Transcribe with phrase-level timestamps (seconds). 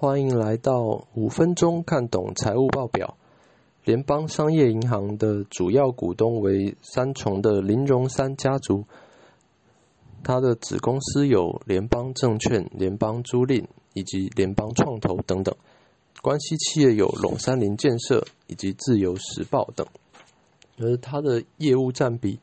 [0.00, 3.16] 欢迎来到五分钟看懂财务报表。
[3.84, 8.84] 联邦商业银行的主要股东为三重的林荣三家族，
[10.22, 15.52] 它的子公司有联邦证券、联邦租赁以及联邦创投等等。
[16.22, 19.84] 关系企业有龙山林建设以及自由时报等。
[20.78, 22.38] 而它的业务占比，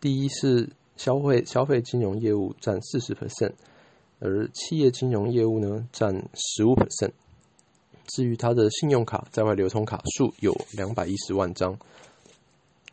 [0.00, 3.52] 第一是消费消费金融业务占四十 percent。
[4.20, 7.12] 而企业金融业务呢，占十五 percent。
[8.06, 11.78] 至于它的信用卡在外流通卡数有两百一十万张，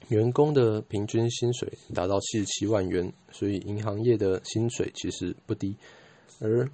[0.10, 5.76] 员工的平均薪水达到七十七万元，所以银行业的薪水其实不低。
[6.40, 6.70] 而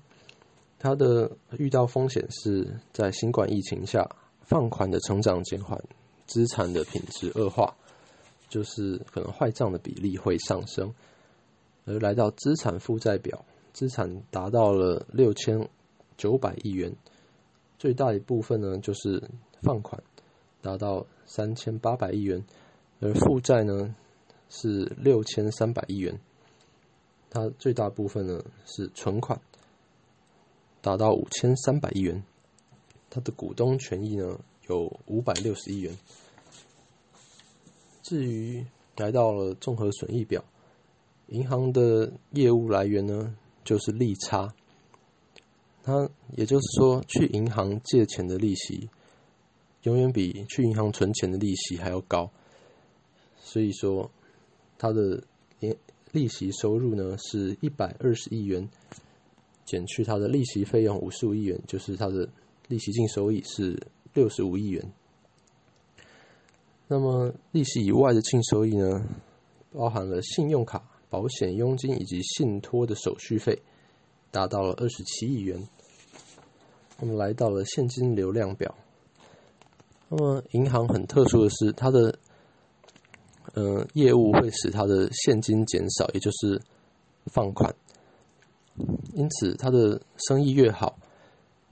[0.77, 4.07] 它的遇到风险是在新冠疫情下，
[4.41, 5.81] 放款的成长减缓，
[6.27, 7.73] 资产的品质恶化，
[8.49, 10.93] 就是可能坏账的比例会上升，
[11.85, 13.45] 而来到资产负债表。
[13.73, 15.67] 资产达到了六千
[16.15, 16.95] 九百亿元，
[17.79, 19.21] 最大一部分呢就是
[19.61, 20.01] 放款
[20.61, 22.45] 达到三千八百亿元，
[22.99, 23.95] 而负债呢
[24.47, 26.19] 是六千三百亿元，
[27.31, 29.41] 它最大部分呢是存款
[30.81, 32.23] 达到五千三百亿元，
[33.09, 35.97] 它的股东权益呢有五百六十亿元。
[38.03, 38.65] 至于
[38.97, 40.43] 来到了综合损益表，
[41.27, 43.35] 银行的业务来源呢？
[43.63, 44.53] 就是利差，
[45.85, 48.89] 那也就是说，去银行借钱的利息
[49.83, 52.29] 永远比去银行存钱的利息还要高，
[53.37, 54.09] 所以说
[54.77, 55.23] 它的
[55.59, 55.75] 利
[56.11, 58.69] 利息收入呢是一百二十亿元，
[59.65, 62.29] 减去它的利息费用五十五亿元，就是它的
[62.67, 64.91] 利息净收益是六十五亿元。
[66.87, 69.07] 那么利息以外的净收益呢，
[69.71, 70.83] 包含了信用卡。
[71.13, 73.61] 保险佣金以及信托的手续费
[74.31, 75.61] 达到了二十七亿元。
[76.99, 78.73] 我们来到了现金流量表。
[80.09, 82.17] 那么银行很特殊的是，它的
[83.53, 86.59] 呃业务会使它的现金减少，也就是
[87.27, 87.75] 放款。
[89.13, 90.97] 因此，它的生意越好，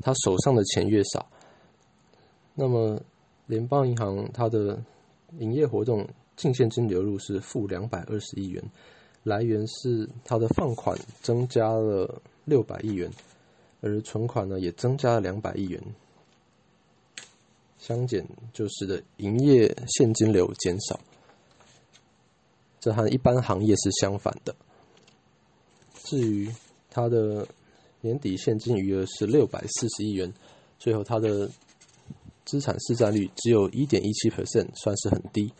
[0.01, 1.27] 它手上的钱越少。
[2.53, 3.01] 那么
[3.47, 4.83] 联邦银行它的
[5.39, 8.63] 营业活动净现金流入是负两百二十亿元。
[9.23, 13.11] 来源是它的放款增加了六百亿元，
[13.81, 15.81] 而存款呢也增加了两百亿元，
[17.77, 20.99] 相减就是的营业现金流减少，
[22.79, 24.55] 这和一般行业是相反的。
[26.03, 26.51] 至于
[26.89, 27.47] 它的
[28.01, 30.33] 年底现金余额是六百四十亿元，
[30.79, 31.49] 最后它的
[32.43, 35.53] 资产市占率只有一点一七 percent，算是很低。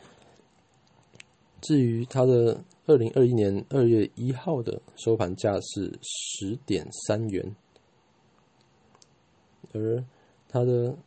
[1.61, 7.56] 至于它的二零二一年二月一号的收盘价是十点三元，
[9.72, 10.03] 而
[10.50, 10.97] 它的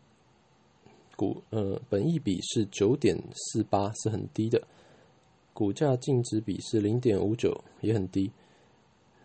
[1.16, 4.62] 股呃本益比是九点四八，是很低的，
[5.52, 8.30] 股价净值比是零点五九，也很低，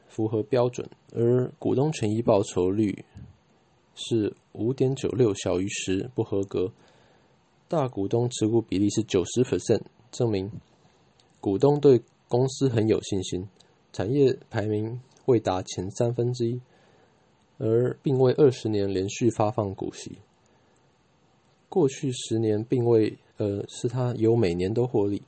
[0.07, 0.89] 符合标准。
[1.13, 3.05] 而股东权益报酬率
[3.93, 6.71] 是五点九六，小于十，不合格。
[7.67, 10.51] 大股东持股比例是九十 percent，证明。
[11.39, 13.49] 股东对公司很有信心，
[13.91, 16.61] 产业排名未达前三分之一，
[17.57, 20.19] 而并未二十年连续发放股息。
[21.67, 25.21] 过去十年并未，呃，是它有每年都获利。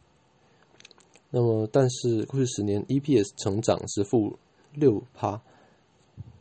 [1.29, 4.37] 那么，但是过去十年 EPS 成长是负
[4.73, 5.41] 六趴，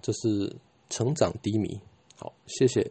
[0.02, 0.56] 这是
[0.88, 1.80] 成长低迷。
[2.16, 2.90] 好，谢谢。